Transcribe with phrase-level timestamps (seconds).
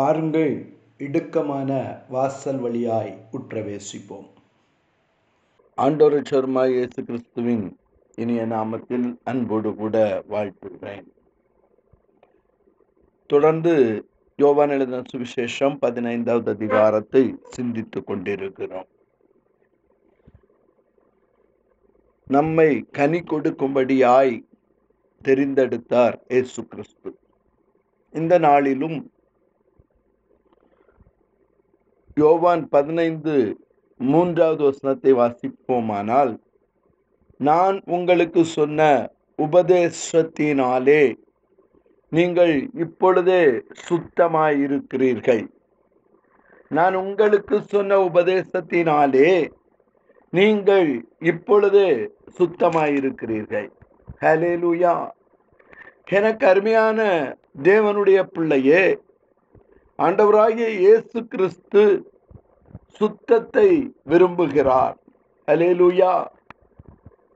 [0.00, 0.52] பாருங்கள்
[0.98, 1.70] இடுக்கமான
[2.08, 4.28] வாசல் வழியாய் உற்றவேசிப்போம்.
[5.78, 7.76] ஆண்டோரு சர்மா இயேசு கிறிஸ்துவின்
[8.22, 9.96] இனிய நாமத்தில் அன்போடு கூட
[10.28, 11.06] வாழ்த்துகிறேன்.
[13.26, 13.74] தொடர்ந்து
[14.36, 18.88] யோவான் எழுதின சுவிசேஷம் பதினைந்தாவது அதிகாரத்தை சிந்தித்துக் கொண்டிருக்கிறோம்.
[22.26, 24.34] நம்மை கனி கொடுக்கும்படியாய்
[25.28, 27.18] தெரிந்தெடுத்தார் இயேசு கிறிஸ்து.
[28.10, 28.98] இந்த நாளிலும்
[32.14, 33.56] யோவான் பதினைந்து
[33.98, 36.38] மூன்றாவது வசனத்தை வாசிப்போமானால்
[37.36, 41.14] நான் உங்களுக்கு சொன்ன உபதேசத்தினாலே
[42.10, 45.46] நீங்கள் இப்பொழுதே சுத்தமாயிருக்கிறீர்கள்.
[46.68, 49.50] நான் உங்களுக்கு சொன்ன உபதேசத்தினாலே
[50.30, 53.68] நீங்கள் இப்பொழுதே சுத்தமாயிருக்கிறீர்கள்.
[54.20, 55.08] ஹலேலுயா
[56.04, 57.00] எனக்கு அருமையான
[57.62, 58.98] தேவனுடைய பிள்ளையே
[60.00, 61.82] ஆண்டவராகிய இயேசு கிறிஸ்து
[62.98, 63.70] சுத்தத்தை
[64.08, 64.94] விரும்புகிறார்.
[65.48, 66.12] ஹலேலுயா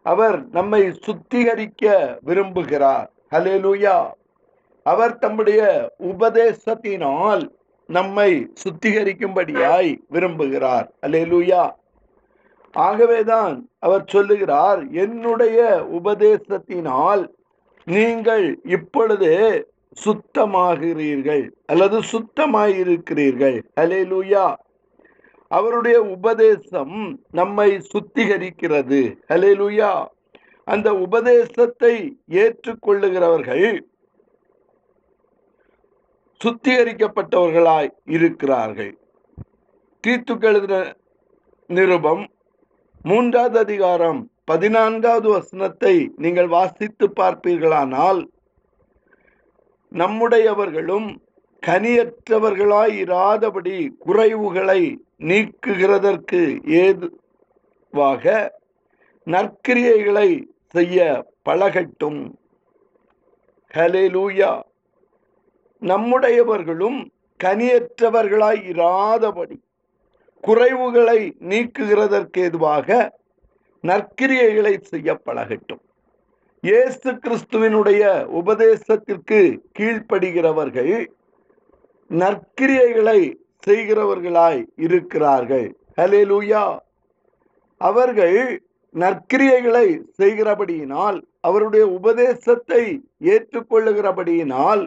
[0.06, 1.84] அவர் நம்மை சுத்திகரிக்க
[2.28, 3.08] விரும்புகிறார்.
[3.34, 3.96] ஹலேலுயா
[4.86, 5.60] அவர் தம்முடைய
[6.12, 7.44] உபதேசத்தினால்
[7.88, 8.30] நம்மை
[8.62, 10.86] சுத்திகரிக்கும்படியாய் விரும்புகிறார்.
[11.06, 11.62] அலேலுயா
[12.74, 15.58] ஆகவேதான் அவர் சொல்லுகிறார் என்னுடைய
[15.98, 17.22] உபதேசத்தினால்
[17.86, 19.38] நீங்கள் இப்பொழுதே
[20.04, 23.58] சுத்தமாகிறீர்கள் அல்லது சுத்தமாயிருக்கிறீர்கள்.
[23.80, 24.46] அலேலுயா
[25.50, 26.96] அவருடைய உபதேசம்
[27.30, 29.00] நம்மை சுத்திகரிக்கிறது.
[29.28, 29.92] அலேலுயா
[30.68, 31.94] அந்த உபதேசத்தை
[32.42, 33.78] ஏற்றுக்கொள்ளுகிறவர்கள்
[36.40, 38.94] சுத்திகரிக்கப்பட்டவர்களாய் இருக்கிறார்கள்.
[40.04, 40.76] தீத்துக்கு எழுதின
[41.70, 42.24] நிருபம்
[43.02, 48.20] மூன்றாவது அதிகாரம் பதினான்காவது வசனத்தை நீங்கள் வாசித்து பார்ப்பீர்களானால்
[49.98, 51.08] நம்முடையவர்களும்
[51.66, 54.80] கனியற்றவர்களாய் இராதபடி குறைவுகளை
[55.18, 56.40] நீக்குகிறதற்கு
[56.80, 58.24] ஏதுவாக
[59.26, 60.28] நற்கிரியைகளை
[60.70, 60.98] செய்ய
[61.48, 62.20] பழகட்டும்.
[63.74, 64.50] ஹலேலூயா
[65.82, 66.98] நம்முடையவர்களும்
[67.44, 69.56] கனியற்றவர்களாய் இராதபடி
[70.44, 72.88] குறைவுகளை நீக்குகிறதற்கு ஏதுவாக
[73.84, 75.83] நற்கிரியைகளை செய்ய பழகட்டும்.
[76.66, 78.02] இயேசு கிறிஸ்துவினுடைய
[78.40, 79.38] உபதேசத்திற்கு
[79.78, 80.92] கீழ்ப்படுகிறவர்கள்
[82.10, 83.20] நற்கிரியைகளை
[83.66, 85.66] செய்கிறவர்களாய் இருக்கிறார்கள்.
[85.98, 86.62] ஹலேலூயா
[87.80, 88.38] அவர்கள்
[88.94, 89.86] நற்கிரியைகளை
[90.20, 92.82] செய்கிறபடியினால் அவருடைய உபதேசத்தை
[93.34, 94.84] ஏற்றுக்கொள்ளுகிறபடியினால்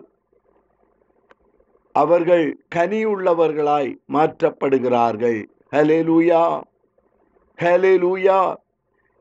[1.96, 5.40] அவர்கள் கனி உள்ளவர்களாய் மாற்றப்படுகிறார்கள்.
[5.76, 6.44] ஹலேலூயா
[7.60, 8.40] ஹலேலூயா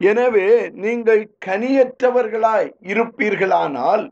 [0.01, 4.05] எனவே நீங்கள் கனியற்றவர்களாய் இருப்பீர்களானால்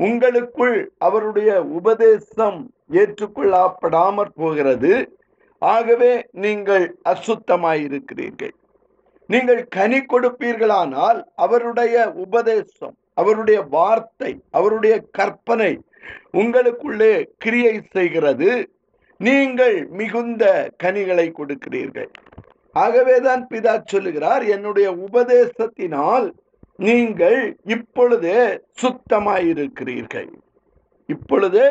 [0.00, 2.58] உங்களுக்குள் அவருடைய உபதேசம்
[2.90, 4.92] ஏற்றுக்கொள்ளப்படாமற் போகிறது.
[5.58, 6.12] ஆகவே
[6.44, 8.54] நீங்கள் அசுத்தமாயிருக்கிறீர்கள்.
[9.26, 15.72] நீங்கள் கனி கொடுப்பீர்களானால் அவருடைய உபதேசம் அவருடைய வார்த்தை அவருடைய கற்பனை
[16.32, 18.50] உங்களுக்குள்ளே கிரியை செய்கிறது.
[19.20, 20.44] நீங்கள் மிகுந்த
[20.84, 22.12] கனிகளை கொடுக்கிறீர்கள்.
[22.82, 26.32] ஆகவேதான் பிதா சொல்லுகிறார் என்னுடைய உபதேசத்தினால்
[26.76, 30.30] நீங்கள் இப்பொழுதே சுத்தமாயிருக்கிறீர்கள்.
[31.06, 31.66] இப்பொழுதே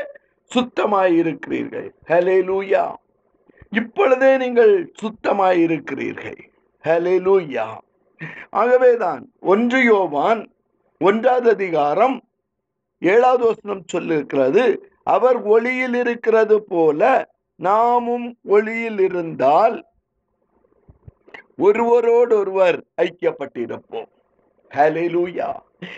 [0.51, 1.89] சுத்தமாயிருக்கிறீர்கள்.
[2.07, 2.93] ஹலே லூயா
[3.71, 6.41] இப்பொழுதே நீங்கள் சுத்தமாயிருக்கிறீர்கள்.
[6.83, 7.67] ஹலே லூயா
[8.49, 10.41] ஆகவேதான் ஒன்று யோவான்
[10.97, 12.23] ஒன்றாவது அதிகாரம்
[12.99, 14.63] ஏழாவது வசனம் சொல்லிருக்கிறது
[15.03, 19.75] அவர் ஒளியில் இருக்கிறது போல நாமும் ஒளியில் இருந்தால்
[21.57, 24.05] ஒருவரோடு ஒருவர் ஐக்கியப்பட்டிருப்போம்.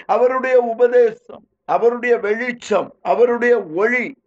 [0.05, 4.17] அவருடைய உபதேசம் அவருடைய வெளிச்சம் அவருடைய ஒளி.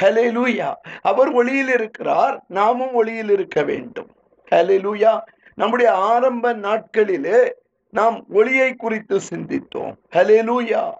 [0.00, 4.10] ஹலேலூயா அவர் ஒளியில் இருக்கிறார் நாமும் ஒளியில் இருக்க வேண்டும்.
[4.50, 5.20] ஹலேலூயா
[5.54, 7.52] நம்முடைய ஆரம்ப நாட்களிலே
[7.90, 9.94] நாம் ஒளியை குறித்து சிந்தித்தோம்.
[10.12, 10.94] ஹலேலூயா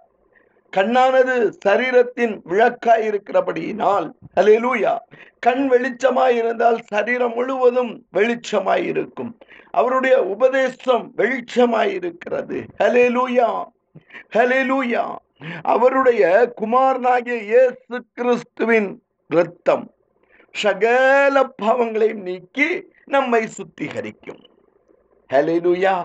[0.73, 1.35] கண்ணானது
[1.65, 4.93] சரீரத்தின் விளக்காய் இருக்கிறபடியினால் அலேலூயா
[5.39, 9.31] கண் வெளிச்சமாய் இருந்தால் சரீரம் முழுவதும் வெளிச்சமாய் இருக்கும்.
[9.71, 12.59] அவருடைய உபதேசம் வெளிச்சமாய் இருக்கிறது.
[12.83, 13.49] ஹலேலூயா
[14.35, 15.03] ஹலேலூயா
[15.73, 16.23] அவருடைய
[16.61, 18.89] குமாரனாகிய இயேசு கிறிஸ்துவின்
[19.29, 19.85] இரத்தம்
[20.55, 22.69] சகல பாவங்களையும் நீக்கி
[23.05, 24.41] நம்மை சுத்திகரிக்கும்.
[25.29, 25.95] ஹலேலூயா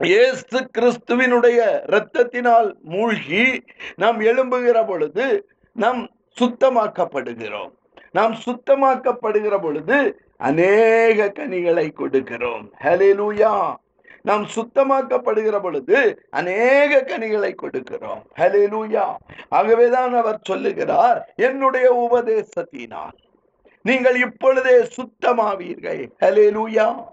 [0.00, 3.64] இயேசு கிறிஸ்துவினுடைய இரத்தத்தினால் மூழ்கி
[3.96, 6.08] நாம் எழும்புகிற பொழுது நாம்
[6.40, 7.70] சுத்தமாக்கப்படுகிறோம்.
[8.12, 12.64] நாம் சுத்தமாக்கப்படுகிற பொழுது அநேக கனிகளை கொடுக்கிறோம்.
[12.80, 13.74] ஹலேலூயா
[14.22, 18.22] நாம் சுத்தமாக்கப்படுகிற பொழுது அநேக கனிகளை கொடுக்கிறோம்.
[18.38, 19.14] ஹலிலூயா
[19.48, 23.16] ஆகவேதான் அவர் சொல்லுகிறார் என்னுடைய உபதேசத்தினால்
[23.82, 26.08] நீங்கள் இப்பொழுதே சுத்தமாவீர்கள்.
[26.20, 27.12] ஹலிலூயா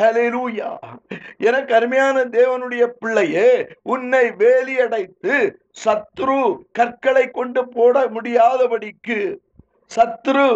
[0.00, 0.78] ஹலெலூயா
[1.38, 3.48] எனக்கு அருமையான தேவனுடைய பிள்ளையே
[3.82, 9.38] உன்னை வேலியடைத்து சத்ரு கற்களை கொண்டு போட முடியாதபடிக்கு
[9.96, 10.48] சத்ரு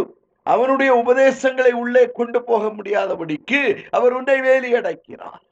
[0.43, 5.43] அவனுடைய உபதேசங்களை உள்ளே கொண்டு போக முடியாதபடிக்கு அவர் உன்னை வேலி அடைக்கிறார்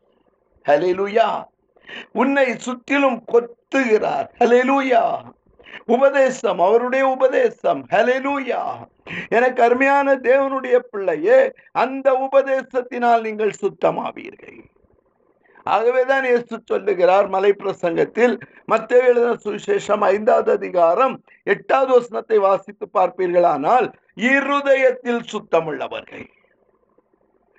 [2.12, 4.28] உன்னை சுற்றிலும் கொத்துகிறார்.
[4.38, 5.02] ஹலெலுயா
[5.94, 7.80] உபதேசம் அவருடைய உபதேசம்.
[7.94, 8.62] ஹலெலூயா
[9.28, 11.40] எனக்கு அருமையான தேவனுடைய பிள்ளையே
[11.84, 14.58] அந்த உபதேசத்தினால் நீங்கள் சுத்தமாவீர்கள்.
[15.66, 18.34] ஆகவேதான் இயேசு சொல்லுகிறார் மலை பிரசங்கத்தில்
[18.72, 21.14] மத்திய சுவிசேஷம் ஐந்தாவது அதிகாரம்
[21.54, 23.86] எட்டாவது வசனத்தை வாசித்து பார்ப்பீர்களானால்
[24.30, 26.26] இருதயத்தில் சுத்தமுள்ளவர்கள்.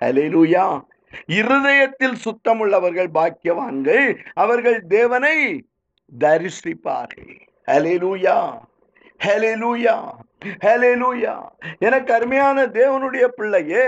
[0.00, 0.66] ஹலேலூயா
[1.40, 5.36] இருதயத்தில் சுத்தமுள்ளவர்கள் பாக்கியவான்கள் அவர்கள் தேவனை
[6.12, 7.36] தரிசிப்பார்கள்.
[7.72, 8.38] ஹலேலூயா
[9.20, 9.96] ஹலேலூயா
[10.64, 11.32] ஹலேலூயா
[11.86, 13.84] எனக்கு அருமையான தேவனுடைய பிள்ளையே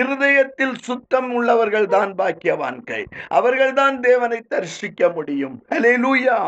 [0.00, 3.04] இருதயத்தில் சுத்தம் உள்ளவர்கள் தான் பாக்கியவான்கள்
[3.38, 5.56] அவர்கள் தான் தேவனை தரிசிக்க முடியும்.
[5.74, 6.38] ஹலேலூயா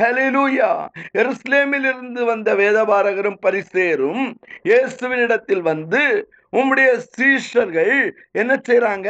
[0.00, 0.70] ஹலேலூயா
[1.20, 4.24] எருஸ்லேமில் இருந்து வந்த வேதபாரகரும் பரிசேரும்
[4.70, 6.02] இயேசுவினிடத்தில் வந்து
[6.58, 7.96] உம்முடைய சீஷர்கள்
[8.32, 9.08] என்ன செய்றாங்க?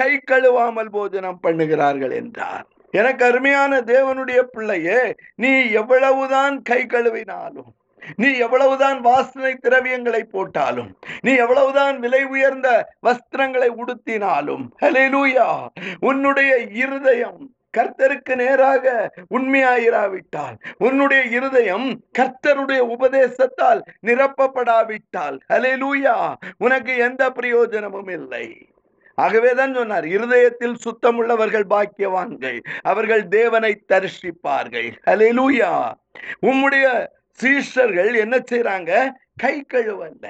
[0.00, 2.66] கை கழுவாமல் போஜனம் பண்ணுகிறார்கள் என்றார்.
[2.92, 5.00] எனக்கு அருமையான தேவனுடைய பிள்ளையே
[5.34, 7.70] நீ எவ்வளவுதான் கை கழுவினாலும்
[8.18, 10.90] நீ எவ்வளவுதான் வாசனை திரவியங்களை போட்டாலும்
[11.20, 12.68] நீ எவ்வளவுதான் விலை உயர்ந்த
[13.06, 15.48] வஸ்திரங்களை உடுத்தினாலும் ஹலெலூயா
[16.00, 16.52] உன்னுடைய
[16.82, 17.40] இருதயம்
[17.76, 18.84] கர்த்தருக்கு நேராக
[19.36, 21.86] உண்மையாயிராவிட்டால் உன்னுடைய இருதயம்
[22.18, 26.16] கர்த்தருடைய உபதேசத்தால் நிரப்பப்படாவிட்டால் ஹலெலூயா
[26.58, 28.46] உனக்கு எந்த பிரயோஜனமும் இல்லை.
[29.14, 34.88] ஆகவேதான் சொன்னார் இருதயத்தில் சுத்தமுள்ளவர்கள் பாக்கியவான்கள் அவர்கள் தேவனை தரிசிப்பார்கள்.
[35.06, 35.72] ஹலேலூயா
[36.48, 36.86] உம்முடைய
[37.38, 38.92] சீஷர்கள் என்ன செய்யறாங்க
[39.36, 40.26] கை கழுவல்ல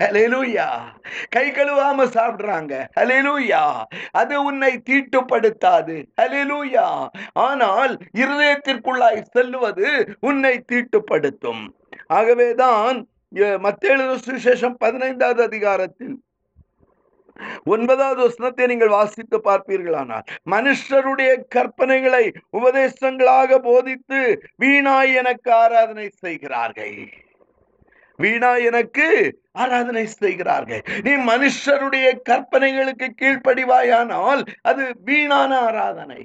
[0.00, 0.66] ஹலேலூயா
[1.30, 2.72] கை கழுவாம சாப்பிடுறாங்க.
[2.98, 3.62] ஹலேலூயா
[4.10, 5.96] அது உன்னை தீட்டுப்படுத்தாது.
[6.20, 6.86] ஹலேலூயா
[7.32, 7.92] ஆனால்
[8.22, 9.88] இருதயத்திற்குள்ளாய் செல்வது
[10.20, 11.62] உன்னை தீட்டுப்படுத்தும்.
[12.18, 12.98] ஆகவேதான்
[13.58, 16.16] மத்தேழு சுவிசேஷம் பதினைந்தாவது அதிகாரத்தில்
[17.64, 22.24] ஒன்பதாவது வசனத்தை நீங்கள் வாசித்து பார்ப்பீர்களானால் மனுஷருடைய கற்பனைகளை
[22.58, 24.20] உபதேசங்களாக போதித்து
[24.64, 26.96] வீணாய் எனக்கு ஆராதனை செய்கிறார்கள்.
[28.18, 29.06] வீணா எனக்கு
[29.62, 30.82] ஆராதனை செய்கிறார்கள்.
[31.06, 36.22] நீ மனுஷருடைய கற்பனைகளுக்கு கீழ்ப்படிவாயானால் அது வீணான ஆராதனை.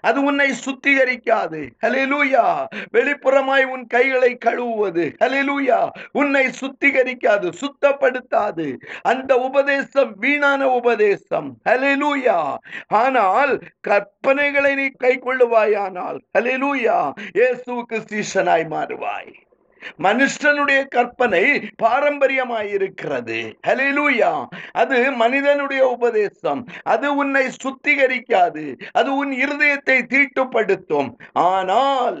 [0.00, 1.60] அது உன்னை சுத்திகரிக்காது.
[1.86, 2.44] ஹலிலூயா
[2.92, 5.06] வெளிப்புறமாய் உன் கைகளை கழுவுவது.
[5.24, 5.80] ஹலிலூயா
[6.12, 8.68] உன்னை சுத்திகரிக்காது சுத்தப்படுத்தாது.
[9.02, 11.50] அந்த உபதேசம் வீணான உபதேசம்.
[11.68, 12.38] ஹலிலூயா
[12.88, 13.54] ஆனால்
[13.88, 16.98] கற்பனைகளை நீ கை கொள்ளுவாயானால் ஹலிலூயா
[17.34, 19.32] இயேசுவுக்கு சீஷனாய் மாறுவாய்.
[19.98, 21.44] மனுஷனுடைய கற்பனை
[21.82, 23.38] பாரம்பரியமாயிருக்கிறது.
[23.66, 24.32] ஹலிலூயா
[24.72, 26.66] அது மனிதனுடைய உபதேசம்.
[26.82, 28.66] அது உன்னை சுத்திகரிக்காது.
[28.92, 31.10] அது உன் இருதயத்தை தீட்டுப்படுத்தும்.
[31.32, 32.18] ஆனால்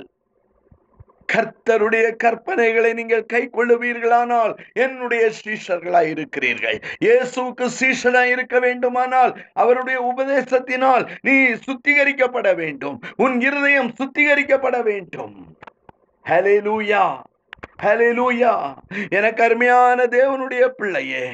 [1.28, 11.36] கர்த்தருடைய கற்பனைகளை நீங்கள் கை கொள்ளுவீர்களானால் என்னுடைய சீஷர்களாய் இருக்கிறீர்கள் இயேசுவுக்கு சீஷனாய் இருக்க வேண்டுமானால் அவருடைய உபதேசத்தினால் நீ
[11.66, 13.00] சுத்திகரிக்கப்பட வேண்டும்.
[13.16, 15.36] உன் இருதயம் சுத்திகரிக்கப்பட வேண்டும்.
[16.28, 17.04] ஹலே லூயா
[17.82, 18.72] ஹலேலூயா
[19.10, 21.24] எனக்கு அருமையான தேவனுடைய பிள்ளையே.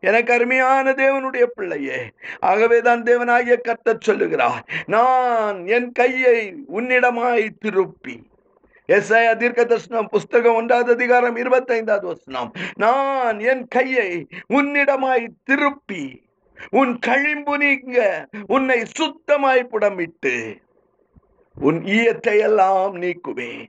[0.00, 2.10] எனக்கு அருமையான தேவனுடைய பிள்ளையே.
[2.40, 8.16] ஆகவேதான் தேவனாகிய கத்தச் சொல்லுகிறார் நான் என் கையை உன்னிடமாய் திருப்பி
[8.88, 16.22] எஸ்ஐயா தீர்க்க தரிசனம் புஸ்தகம் ஒன்றாவது அதிகாரம் இருபத்தைந்தாவது வசனம் நான் என் கையை உன்னிடமாய் திருப்பி
[16.70, 20.56] உன் கழிம்பு நீங்க உன்னை சுத்தமாய் புடமிட்டு
[21.54, 23.68] உன் ஈயத்தை எல்லாம் நீக்குவேன்.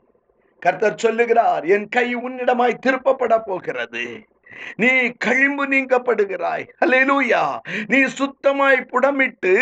[0.62, 4.06] கர்த்தர் சொல்லுகிறார் என் கை உன்னிடமாய் திருப்பப்பட போகிறது.
[4.76, 4.88] நீ
[5.26, 6.64] கழிம்பு நீங்கப்படுகிறாய்.
[6.80, 7.44] ஹலேலூயா
[7.88, 9.54] நீ சுத்தமாய் புடமிட்டு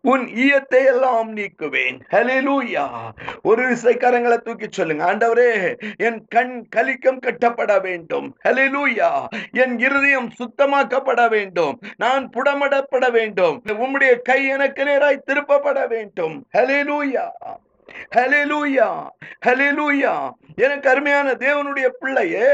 [0.00, 1.96] உன் ஈயத்தை எல்லாம் நீக்குவேன்.
[2.10, 2.84] ஹலேலூயா
[3.42, 5.04] ஒரு இசைக்காரங்களை தூக்கி சொல்லுங்க.
[5.08, 5.50] ஆண்டவரே
[5.96, 8.28] என் கண் கலிக்கம் கட்டப்பட வேண்டும்.
[8.44, 9.10] ஹலேலூயா
[9.52, 11.76] என் இருதயம் சுத்தமாக்கப்பட வேண்டும்.
[11.96, 13.56] நான் புடமிடப்பட வேண்டும்.
[13.82, 16.36] உம்முடைய கை எனக்கு நேராய் திருப்பப்பட வேண்டும்.
[16.58, 17.26] ஹலேலூயா
[18.16, 18.88] ஹலெலூயா
[19.46, 22.50] ஹலேலூயா எனக்கு அருமையான தேவனுடைய பிள்ளையே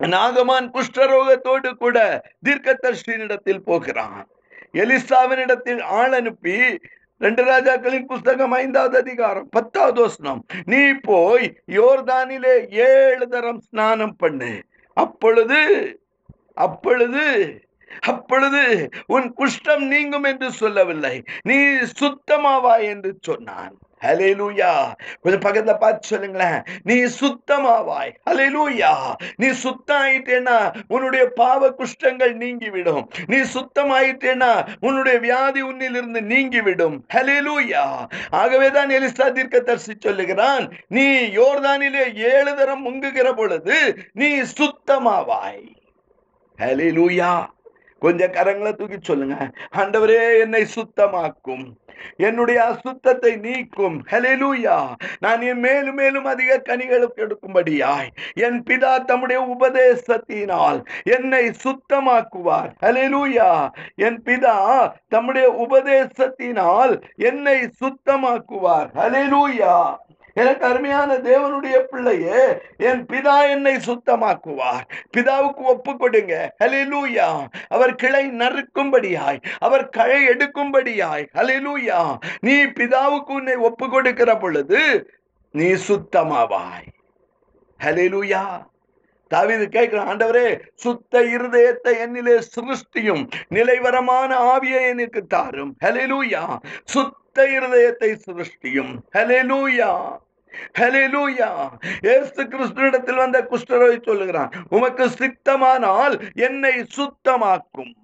[0.00, 1.98] நாகமான் குஷ்டரோகத்தோடு கூட
[2.48, 4.28] தீர்க்கதர்ஷினிடத்தில் போகிறான்.
[4.72, 6.78] எலிசாவினிடத்தில் ஆள் அனுப்பி
[7.18, 14.62] ரெண்டு ராஜாக்களின் புஸ்தகம் ஐந்தாவது அதிகாரம் பத்தாவது வசனம் நீ போய் யோர்தானிலே ஏழு தரம் ஸ்நானம் பண்ணு.
[14.94, 15.60] அப்பொழுது
[16.54, 17.24] அப்பொழுது
[18.00, 21.22] அப்பொழுது உன் குஷ்டம் நீங்கும் என்று சொல்லவில்லை.
[21.42, 21.56] நீ
[22.00, 23.78] சுத்தமாவாய் என்று சொன்னான்.
[24.00, 24.92] ஹalleluya.
[25.20, 26.62] கொஞ்சம் பக்கத்துல பார்த்து சொல்லுங்களேன்.
[26.82, 28.14] நீ சுத்தமாவாய்.
[28.30, 29.14] ஹalleluya.
[29.36, 33.10] நீ சுத்தாயிட்டேன்னா உன்னுடைய பாவ குஷ்டங்கள் நீங்கிவிடும்.
[33.26, 37.04] நீ சுத்தமாயிட்டேன்னா உன்னுடைய வியாதி உன்னிலிருந்து நீங்கிவிடும்.
[37.08, 37.76] ஆகவே
[38.30, 45.74] ஆகவேதான் எலிசா தீர்க்க தரிசி சொல்லுகிறான் நீ யோர்தானிலே ஏழு தரம் முங்குகிற பொழுது நீ சுத்தமாவாய்.
[46.58, 47.54] ஹalleluya.
[48.06, 49.36] கொஞ்சம் கரங்களை தூக்கி சொல்லுங்க.
[49.76, 51.66] ஆண்டவரே என்னை சுத்தமாக்கும்.
[52.16, 53.96] என்னுடைய அசுத்தத்தை நீக்கும்.
[54.10, 54.74] ஹalleluya
[55.24, 60.78] நான் என் மேலும் மேலும் அதிக கனிகளுக்கு எடுக்கும்படியாய் என் பிதா தம்முடைய உபதேசத்தினால்
[61.14, 62.70] என்னை சுத்தமாக்குவார்.
[62.82, 63.50] ஹலெலூயா
[63.96, 64.56] என் பிதா
[65.08, 66.94] தம்முடைய உபதேசத்தினால்
[67.30, 68.90] என்னை சுத்தமாக்குவார்.
[69.02, 69.76] ஹலெலூயா
[70.42, 72.40] எனக்கு அருமையான தேவனுடைய பிள்ளையே
[72.76, 74.86] என் பிதா என்னை சுத்தமாக்குவார்.
[75.16, 76.54] பிதாவுக்கு ஒப்பு கொடுங்க.
[76.64, 77.28] ஹலிலூயா
[77.68, 81.24] அவர் கிளை நறுக்கும்படியாய் அவர் களை எடுக்கும்படியாய்.
[81.34, 82.00] ஹலிலூயா
[82.40, 85.10] நீ பிதாவுக்கு உன்னை ஒப்பு கொடுக்கிற பொழுது
[85.50, 86.88] நீ சுத்தமாவாய்.
[87.80, 88.44] ஹலிலூயா
[89.28, 95.72] தாவீது கேட்கிற ஆண்டவரே சுத்த இருதயத்தை என்னிலே சிருஷ்டியும் நிலைவரமான ஆவியை எனக்கு தாரும்.
[95.84, 96.44] ஹலிலூயா
[96.84, 98.92] சுத்த இருதயத்தை சிருஷ்டியும்.
[99.14, 99.90] ஹலிலூயா
[100.78, 101.70] ஹalleluya.
[102.02, 107.94] ஏசு கிறிஸ்துவிடத்தில் வந்த குஷ்டரோகி சொல்லுகிறான் உமக்கு சித்தமானால் என்னை சுத்தமாக்கும்.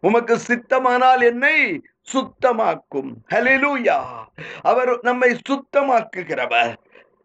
[0.00, 3.16] உமக்கு சித்தமானால் என்னை சுத்தமாக்கும்.
[3.30, 4.24] ஹalleluya.
[4.62, 6.76] அவர் நம்மை சுத்தமாக்குகிறவர்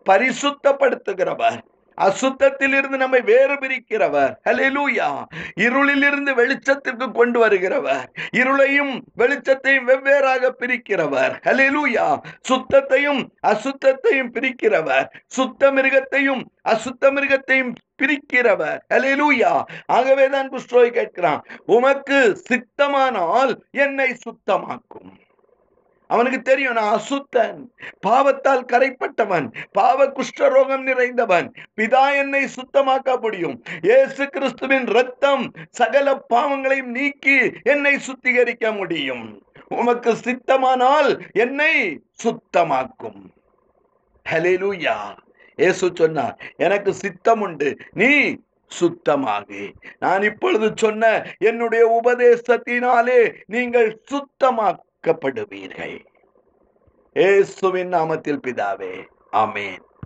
[0.09, 1.61] பரிசுத்தப்படுத்துகிறவர்.
[2.01, 5.25] அசுத்தத்தில் இருந்து நம்மை வேறு பிரிக்கிறவர் ஹalleluya
[5.55, 8.05] இருளில் இருந்து வெளிச்சத்திற்கு கொண்டு வருகிறவர்.
[8.37, 11.33] இருளையும் வெளிச்சத்தையும் வெவ்வேறாக பிரிக்கிறவர்.
[11.43, 15.05] ஹalleluya சுத்தத்தையும் அசுத்தத்தையும் பிரிக்கிறவர்.
[15.27, 18.79] சுத்த மிருகத்தையும் அசுத்த மிருகத்தையும் பிரிக்கிறவர்.
[18.93, 25.11] ஹalleluya ஆகவே தான் குஷ்டோய் கேட்கிறான் உமக்கு சித்தமானால் என்னை சுத்தமாக்கும்.
[26.07, 27.59] அவனுக்கு தெரியும் நான் அசுத்தன்
[28.07, 37.51] பாவத்தால் கரைப்பட்டவன் பாவ குஷ்டரோகம் நிறைந்தவன் பிதா என்னை சுத்தமாக்க முடியும் ஏசு கிறிஸ்துவின் ரத்தம் சகல பாவங்களையும் நீக்கி
[37.63, 39.43] என்னை சுத்திகரிக்க முடியும்.
[39.67, 43.21] உமக்கு சித்தமானால் என்னை சுத்தமாக்கும்.
[44.29, 45.15] ஹalleluya.
[45.55, 48.35] ஏசு சொன்னார் எனக்கு சித்தம் உண்டு நீ
[48.79, 49.73] சுத்தமாகு.
[49.99, 54.01] நான் இப்பொழுது சொன்ன என்னுடைய உபதேசத்தினாலே நீங்கள்
[55.05, 55.97] சுத்தமாக்கப்படுவீர்கள்
[57.15, 58.93] ஏசுவின் நாமத்தில் பிதாவே
[59.33, 59.85] ஆமென்.